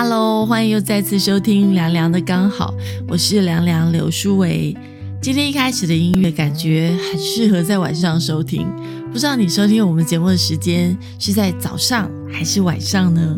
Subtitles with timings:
[0.00, 2.72] Hello，欢迎又再次收听凉凉的刚好，
[3.08, 4.72] 我是凉凉刘书维。
[5.20, 8.64] 今天一开始的音乐感觉很适合在晚上收听，
[9.12, 13.36] 不知道你收听我们节目的时间是在早上还是晚上呢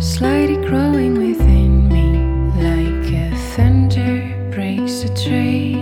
[0.00, 5.76] ？Slightly growing within me, like a thunder breaks a tree.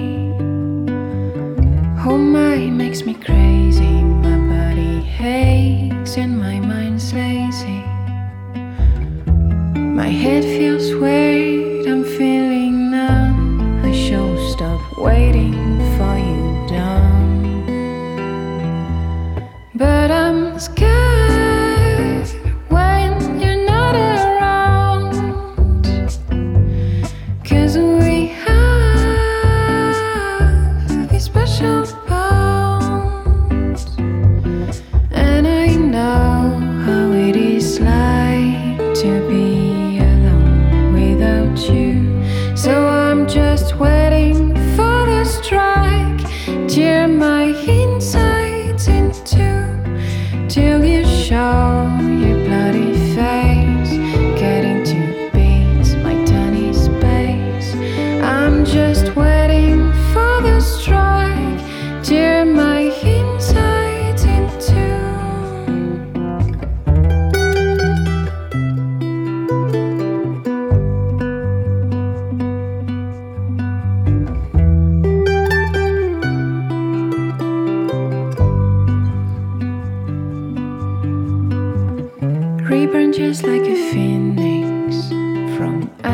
[2.04, 4.02] Oh my, makes me crazy.
[4.24, 7.27] My body aches and my mind's lazy.
[9.98, 11.57] My head feels weird,
[51.48, 51.97] now.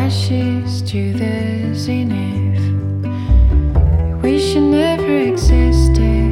[0.05, 2.61] Ashes to the zenith.
[4.23, 6.24] Wish you never existed,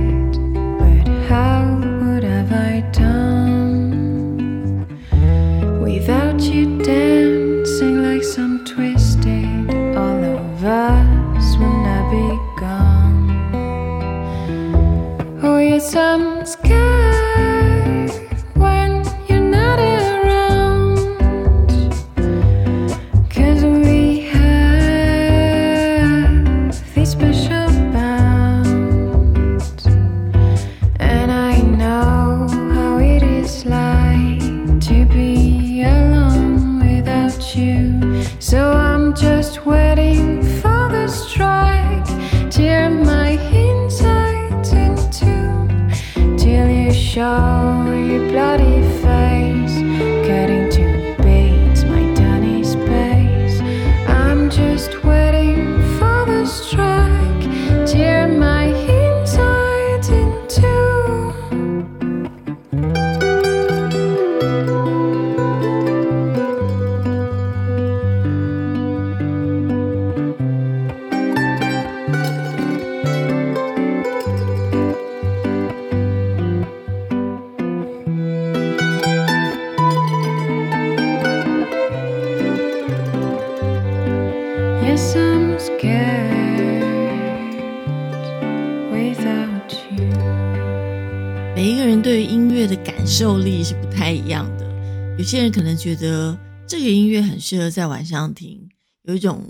[95.23, 98.61] 有些人可能觉得这个音乐很适合在晚上听，
[99.05, 99.41] 有一种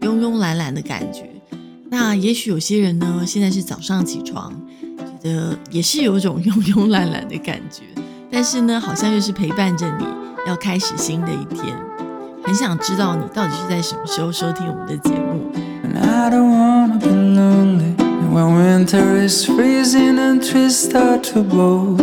[0.00, 1.28] 慵慵懒懒的感觉。
[1.90, 4.50] 那也许有些人呢，现在是早上起床，
[5.20, 7.82] 觉得也是有一种慵慵懒懒的感觉。
[8.32, 10.06] 但是呢，好像又是陪伴着你
[10.46, 11.76] 要开始新的一天。
[12.42, 15.52] 很想知道你到底是在什么时候收听我们的节目。
[18.32, 22.00] When winter is freezing and trees start to bolt.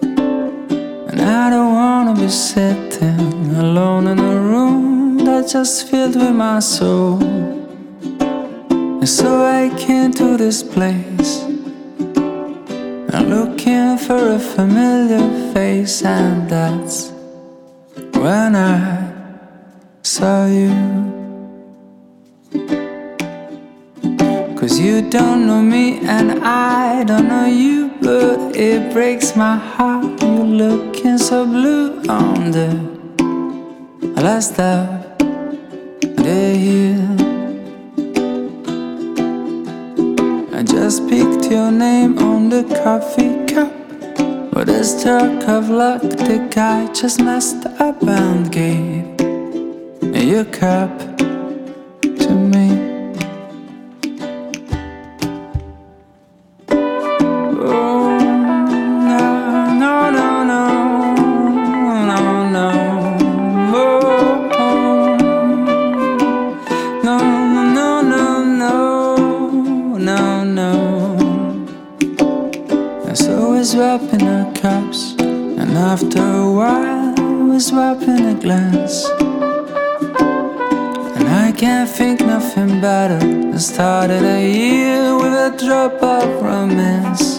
[0.00, 1.73] And I don't
[2.14, 7.20] wanna be sitting alone in a room that's just filled with my soul.
[9.00, 11.42] And so I came to this place.
[13.12, 17.10] I'm looking for a familiar face, and that's
[18.14, 19.12] when I
[20.02, 20.72] saw you.
[24.56, 30.13] Cause you don't know me and I don't know you, but it breaks my heart.
[30.54, 32.68] Looking so blue on the
[34.22, 34.86] last hill.
[40.54, 43.72] I just picked your name on the coffee cup.
[44.52, 49.04] But a stroke of luck, the guy just messed up and gave
[50.14, 51.23] your cup
[83.94, 87.38] starting a year with a drop of romance.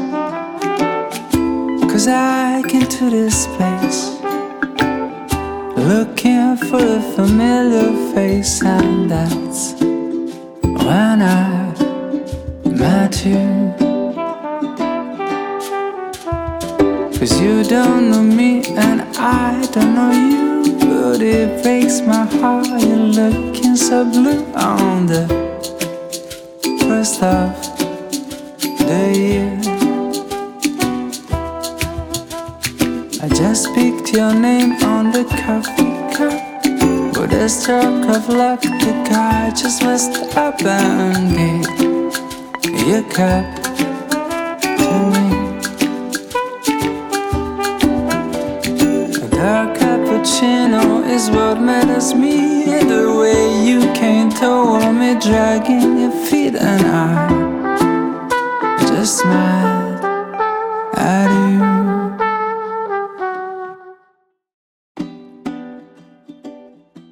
[1.91, 4.01] Cause I came to this place
[5.75, 9.73] looking for a familiar face, and that's
[10.85, 11.73] when I
[12.83, 13.73] met you.
[17.17, 20.77] Cause you don't know me and I don't know you.
[20.79, 25.44] But it breaks my heart, you're looking so blue on the
[27.05, 27.77] first of
[28.79, 29.59] the year.
[33.21, 36.41] I just picked your name on the coffee cup.
[37.15, 41.35] With a stroke of luck, the guy just messed up and
[42.63, 43.45] gave your cup
[44.79, 45.27] to me.
[49.21, 52.44] A dark cappuccino is what matters me.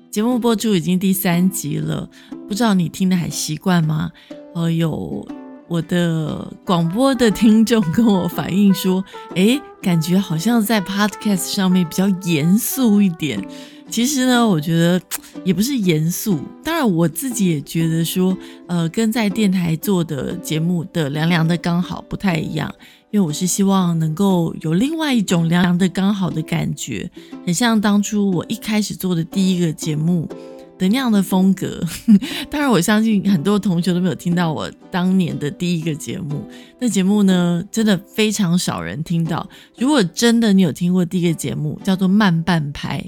[0.09, 2.09] 节目播出已经第三集了，
[2.47, 4.11] 不知道你听的还习惯吗？
[4.55, 5.27] 呃，有
[5.67, 9.03] 我的广播的听众跟我反映说，
[9.35, 13.43] 诶，感觉好像在 Podcast 上面比较严肃一点。
[13.93, 14.99] 其实呢，我觉得
[15.45, 18.35] 也不是严肃，当然我自己也觉得说，
[18.65, 22.73] 呃，跟在电台做的节目的凉凉的刚好不太一样，
[23.11, 27.07] 因为我是希望能够有另外一种凉凉的刚好的感觉，
[27.45, 30.27] 很像当初我一开始做的第一个节目
[30.83, 31.81] 的那样的风格。
[32.51, 36.45] 当然，我相信很多同学都没有听到我当年的第一个节目，
[36.79, 39.49] 那节目呢，真的非常少人听到。
[39.77, 43.01] 如果真的你有听过第一个节目，叫做慢半拍。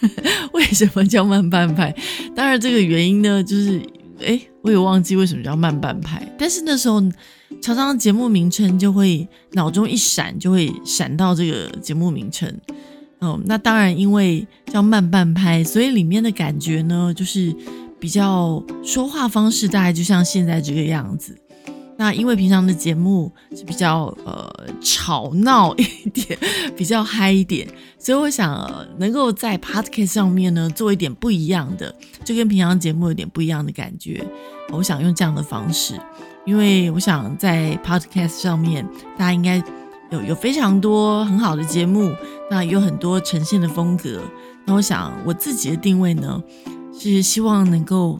[0.52, 1.94] 为什么叫慢半拍？
[2.34, 3.80] 当然，这个原因呢，就是
[4.24, 6.26] 哎，我也忘记为什么叫慢半拍。
[6.38, 7.00] 但是那时候
[7.62, 12.54] 常常节目名称就会脑中一闪，就会闪到这个节目名称。
[13.20, 17.54] 哦，那当然，因为叫慢半拍，所以里面的感觉呢，就是
[17.98, 21.36] 比较说话方式，大概就像现在这个样子。
[21.98, 24.50] 那因为平常的节目是比较呃
[24.80, 26.38] 吵闹一点，
[26.74, 27.68] 比较嗨一点，
[27.98, 31.94] 所以我想、呃能够在 podcast 上面呢做一点不一样的，
[32.24, 34.24] 就跟平常节目有点不一样的感觉。
[34.72, 36.00] 我想用这样的方式，
[36.46, 38.82] 因为我想在 podcast 上面，
[39.18, 39.62] 大家应该
[40.10, 42.10] 有有非常多很好的节目，
[42.50, 44.20] 那有很多呈现的风格。
[44.66, 46.42] 那我想我自己的定位呢，
[46.92, 48.18] 是希望能够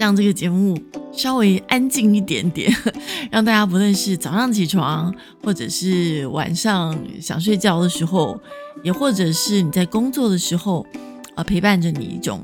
[0.00, 0.76] 让这个节目
[1.12, 2.74] 稍微安静一点点，
[3.30, 5.14] 让大家不论是早上起床，
[5.44, 8.40] 或者是晚上想睡觉的时候，
[8.82, 10.84] 也或者是你在工作的时候，
[11.34, 12.42] 呃，陪伴着你一种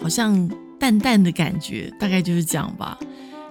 [0.00, 0.48] 好像
[0.78, 2.98] 淡淡的感觉，大概就是这样吧。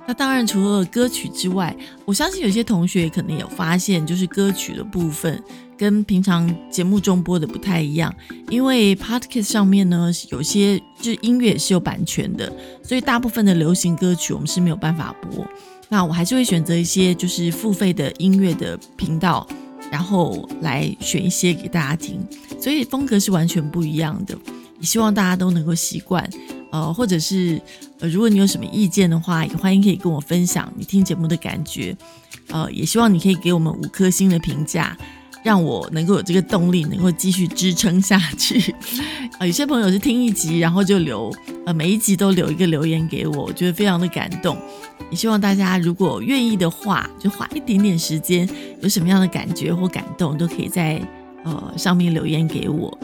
[0.08, 1.76] 那当然，除了歌曲之外，
[2.06, 5.42] 我相信有些同学可能有发现，就是歌曲的部分
[5.78, 8.14] 跟平常节目中播的不太一样，
[8.50, 12.52] 因为 podcast 上面呢，有些就是音乐是有版权的，
[12.84, 15.46] 所以大部分的流行歌曲我们是没有办法播。
[15.88, 19.48] 那我还是会选择一些就是付费的音乐的频道，
[19.92, 22.20] 然后来选一些给大家听，
[22.60, 24.38] 所以风格是完全不一样的。
[24.80, 26.28] 也希望大家都能够习惯，
[26.72, 27.62] 呃，或者是
[28.00, 31.96] 呃，如果你有什么意见的话，也欢迎可以跟我分享你听节目的感觉，
[32.48, 34.98] 呃，也希望你可以给我们五颗星的评价，
[35.44, 38.74] 让我能够有这个动力，能够继续支撑下去。
[39.40, 41.30] 呃，有些朋友是听一集，然后就留，
[41.66, 44.58] 呃，每一集都留一个留言给我，我觉得非常的感动。
[45.10, 48.48] 也希望大家如果愿意的话，就花一点点时间，
[48.82, 51.02] 有什么样的感觉或感动，都可以在
[51.44, 52.98] 呃上面留言给我。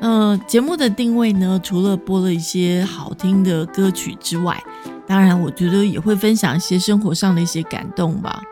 [0.00, 4.62] 呃，节目的定位呢，除了播了一些好听的歌曲之外，
[5.06, 8.42] 当然我觉得也会分享一些生活上的一些感动吧。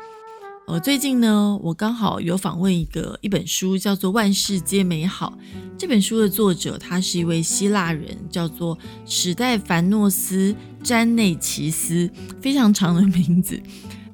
[0.67, 5.35] 呃，最近呢，我刚好有访问一个一本书，叫做《万事皆美好》。
[5.77, 12.11] 这本书的作者他是一位希腊人，叫做史代凡诺斯·詹内奇斯，
[12.41, 13.61] 非常长的名字。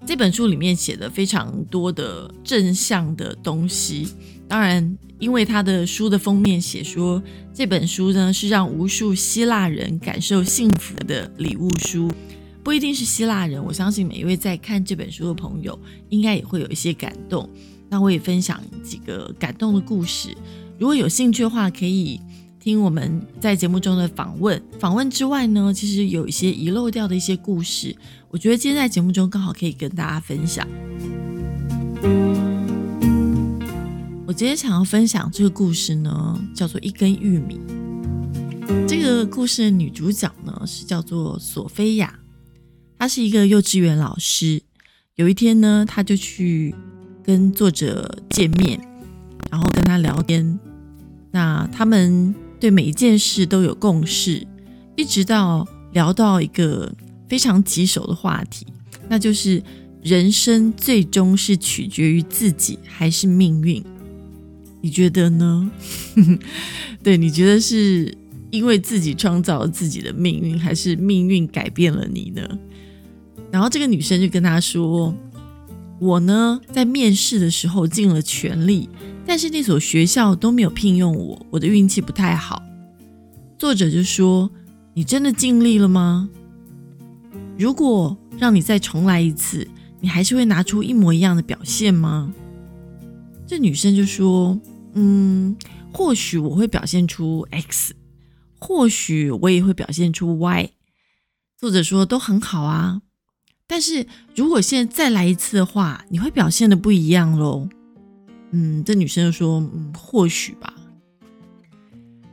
[0.04, 4.08] 这本书里面写的非常多的正向的东西，
[4.50, 7.22] 当然，因为他的书的封面写说
[7.54, 12.10] 这本书呢是让无数希腊人感受幸福的礼物书，
[12.64, 15.78] 不一定是希腊人，我相信每一位在看这本书的朋友
[16.08, 17.48] 应该也会有一些感动。
[17.88, 20.36] 那我也分享几个感动的故事，
[20.80, 22.20] 如果有兴趣的话，可以
[22.58, 24.60] 听我们在节目中的访问。
[24.80, 27.94] 访问之外呢，其实有一些遗漏掉的一些故事，
[28.30, 30.66] 我觉得今天在节目中刚好可以跟大家分享。
[34.30, 37.60] 我今天想要分享这个故事呢，叫做一根玉米。
[38.86, 42.16] 这个故事的女主角呢是叫做索菲亚，
[42.96, 44.62] 她是一个幼稚园老师。
[45.16, 46.72] 有一天呢，她就去
[47.24, 48.80] 跟作者见面，
[49.50, 50.60] 然后跟他聊天。
[51.32, 54.46] 那他们对每一件事都有共识，
[54.94, 56.94] 一直到聊到一个
[57.28, 58.64] 非常棘手的话题，
[59.08, 59.60] 那就是
[60.00, 63.84] 人生最终是取决于自己还是命运？
[64.80, 65.70] 你觉得呢？
[67.02, 68.16] 对，你觉得是
[68.50, 72.58] 因为自己创造了自己的命运，还是命运改变了你呢？
[73.50, 75.14] 然后这个女生就跟他说
[76.00, 78.88] ：“我呢，在面试的时候尽了全力，
[79.26, 82.62] 但是那所学校都没有聘用我，我的运气不太好。”
[83.58, 84.50] 作者就说
[84.94, 86.28] ：“你真的尽力了吗？
[87.58, 89.66] 如果让你再重来一次，
[90.00, 92.32] 你还是会拿出一模一样的表现吗？”
[93.46, 94.56] 这女生就说
[94.94, 95.56] ：“嗯，
[95.92, 97.94] 或许我会表现出 X，
[98.58, 100.70] 或许我也会表现出 Y。”
[101.56, 103.02] 作者说：“都很好啊。”
[103.66, 107.68] 但是如果现在再来一次的话，你会表现的不一样喽。
[108.50, 110.74] 嗯，这女生就说：“嗯，或许吧。”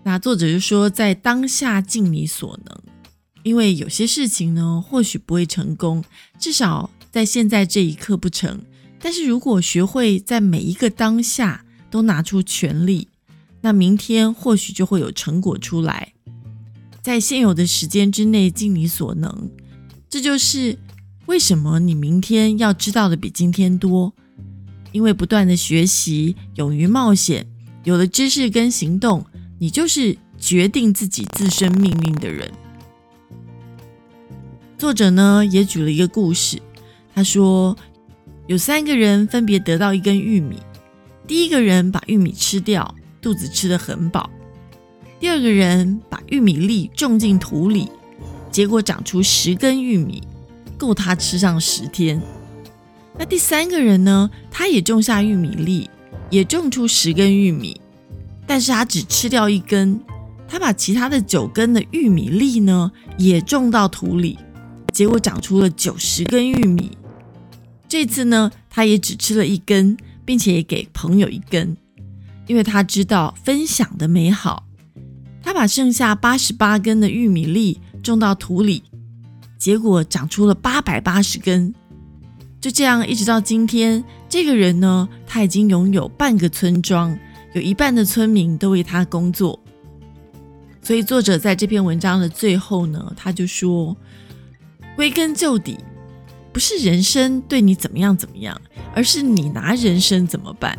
[0.03, 2.81] 那作者就说：“在当下尽你所能，
[3.43, 6.03] 因为有些事情呢，或许不会成功，
[6.39, 8.59] 至少在现在这一刻不成。
[8.99, 13.07] 但是如果学会在每一个当下都拿出全力，
[13.61, 16.13] 那明天或许就会有成果出来。
[17.01, 19.49] 在现有的时间之内尽你所能，
[20.09, 20.77] 这就是。”
[21.27, 24.13] 为什么你明天要知道的比今天多？
[24.93, 27.45] 因为不断的学习，勇于冒险，
[27.83, 29.25] 有了知识跟行动，
[29.59, 32.49] 你就是决定自己自身命运的人。
[34.77, 36.61] 作者呢也举了一个故事，
[37.13, 37.77] 他说
[38.47, 40.55] 有三个人分别得到一根玉米，
[41.27, 44.29] 第一个人把玉米吃掉，肚子吃得很饱；
[45.19, 47.91] 第二个人把玉米粒种进土里，
[48.49, 50.23] 结果长出十根玉米。
[50.77, 52.21] 够他吃上十天。
[53.17, 54.29] 那第三个人呢？
[54.51, 55.89] 他也种下玉米粒，
[56.29, 57.81] 也种出十根玉米，
[58.45, 59.99] 但是他只吃掉一根。
[60.47, 64.37] 他把其他的九根的玉米粒呢，也种到土里，
[64.93, 66.95] 结果长出了九十根玉米。
[67.89, 71.77] 这次呢，他也只吃了一根，并且也给朋友一根，
[72.47, 74.65] 因为他知道分享的美好。
[75.41, 78.83] 他把剩下八十八根的玉米粒种到土里。
[79.57, 81.73] 结果长出了八百八十根，
[82.59, 84.03] 就这样一直到今天。
[84.27, 87.17] 这个人呢，他已经拥有半个村庄，
[87.53, 89.57] 有一半的村民都为他工作。
[90.81, 93.95] 所以作者在这篇文章的最后呢，他就说：
[94.97, 95.77] 归根究底，
[96.57, 98.59] 不是人生对你怎么样怎么样，
[98.95, 100.75] 而是你拿人生怎么办。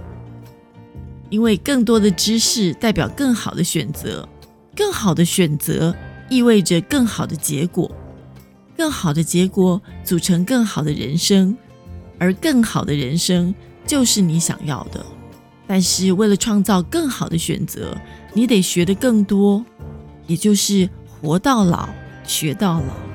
[1.30, 4.28] 因为更多的知识代表更好的选择，
[4.74, 5.94] 更好的选择
[6.28, 7.88] 意味着更好的结果。
[8.76, 11.56] 更好的结果组成更好的人生，
[12.18, 13.54] 而更好的人生
[13.86, 15.06] 就是你想要的。
[15.68, 17.96] 但是为了创造更好的选择，
[18.34, 19.64] 你得学的更多，
[20.26, 20.90] 也就是
[21.22, 21.88] 活到老，
[22.24, 23.07] 学到老。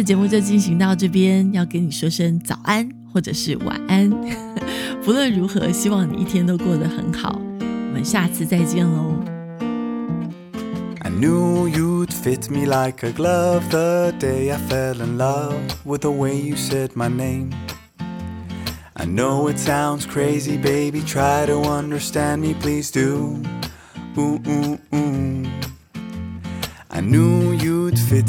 [0.00, 4.10] 的节目就进行到这边，要跟你说声早安或者是晚安。
[5.04, 7.38] 不论如何，希望你一天都过得很好。
[7.58, 9.14] 我们下次再见喽。
[11.02, 16.10] I knew you'd fit me like a glove the day I fell in love with the
[16.10, 17.50] way you said my name.
[18.94, 21.02] I know it sounds crazy, baby.
[21.02, 23.42] Try to understand me, please do.
[24.16, 25.59] Ooh, ooh, ooh.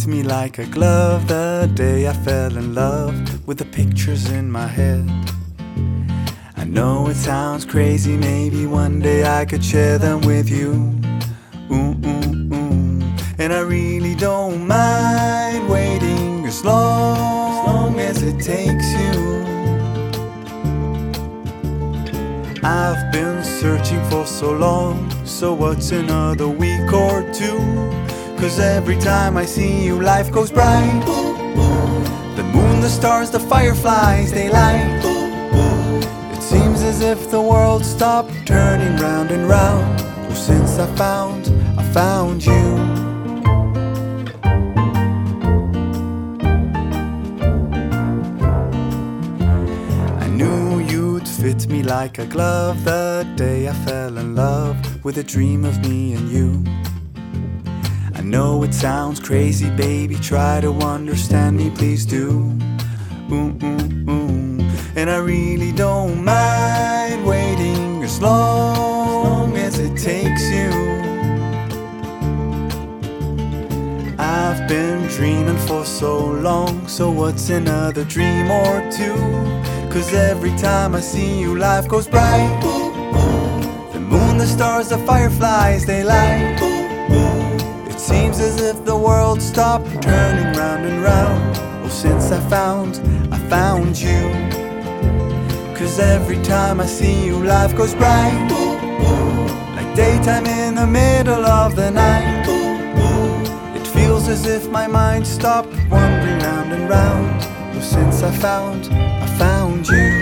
[0.07, 4.65] Me like a glove the day I fell in love with the pictures in my
[4.65, 5.07] head.
[6.57, 10.71] I know it sounds crazy, maybe one day I could share them with you.
[11.71, 13.13] Ooh, ooh, ooh.
[13.37, 19.13] And I really don't mind waiting as long long as it takes you.
[22.63, 27.59] I've been searching for so long, so what's another week or two?
[28.41, 31.05] Cause every time I see you, life goes bright.
[32.35, 34.99] The moon, the stars, the fireflies, they light.
[36.33, 40.01] It seems as if the world stopped turning round and round.
[40.27, 42.77] Oh, since I found, I found you.
[50.19, 55.19] I knew you'd fit me like a glove the day I fell in love with
[55.19, 56.63] a dream of me and you.
[58.31, 60.15] Know it sounds crazy, baby.
[60.15, 62.29] Try to understand me, please do.
[63.29, 64.71] Ooh, ooh, ooh.
[64.95, 70.71] And I really don't mind waiting as long as it takes you.
[74.17, 79.19] I've been dreaming for so long, so what's another dream or two?
[79.91, 82.61] Cause every time I see you, life goes bright.
[83.91, 86.70] The moon, the stars, the fireflies, they light.
[88.11, 91.55] Seems as if the world stopped turning round and round.
[91.81, 92.99] Well, since I found,
[93.31, 94.21] I found you.
[95.77, 98.35] Cause every time I see you, life goes bright.
[99.77, 102.45] Like daytime in the middle of the night.
[103.77, 107.39] It feels as if my mind stopped wandering round and round.
[107.73, 110.20] Well, since I found, I found you.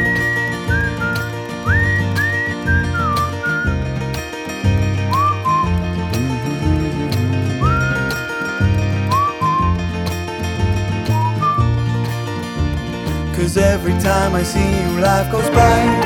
[13.49, 16.03] Cause every time I see you, life goes bright.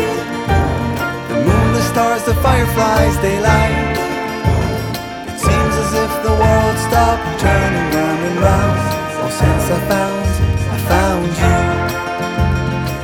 [1.27, 3.99] The moon, the stars, the fireflies, they light.
[5.27, 8.79] It seems as if the world stopped turning round and round.
[9.19, 10.23] Oh, since I found,
[10.71, 11.59] I found you.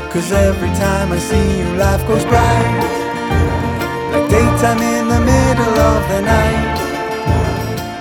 [0.07, 2.79] Cause every time I see you, life goes bright.
[4.13, 6.79] Like daytime in the middle of the night.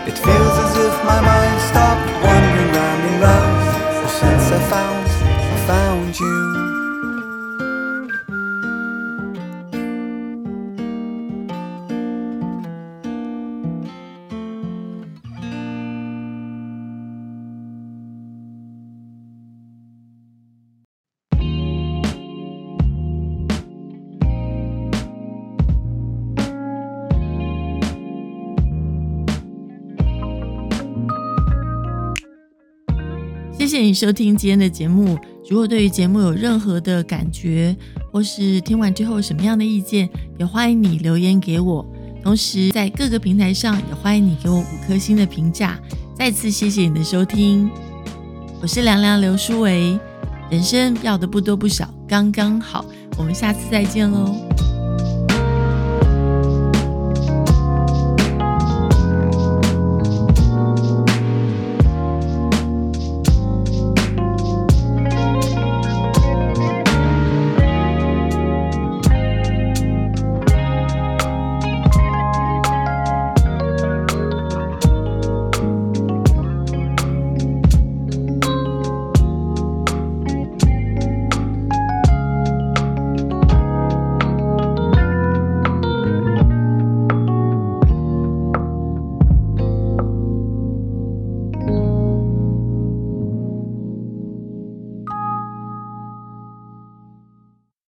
[0.07, 3.59] It feels as if my mind stopped wandering round and round.
[3.91, 4.98] Oh, since I found,
[6.09, 6.25] 谢
[33.67, 35.19] 谢你收听今天的节目。
[35.49, 37.75] 如果对于节目有任何的感觉，
[38.13, 40.09] 或是听完之后什么样的意见，
[40.39, 41.85] 也欢迎你留言给我。
[42.23, 45.79] 同时，在各个平台上也欢迎你给我五颗星的评价。
[46.15, 47.71] 再次谢谢你的收听，
[48.61, 49.99] 我是凉凉刘书维。
[50.51, 52.85] 人生要的不多不少，刚刚好。
[53.17, 54.68] 我们下次再见喽。